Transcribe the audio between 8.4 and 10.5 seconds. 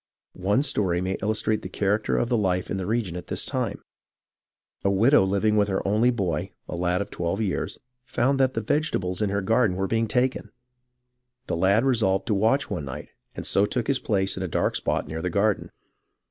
the vegetables in her garden were being taken.